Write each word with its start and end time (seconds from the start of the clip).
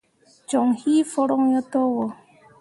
Coŋ 0.49 0.67
hii 0.81 1.01
foroŋ 1.11 1.41
yo 1.53 1.61
to 1.71 1.81
wo. 1.93 2.05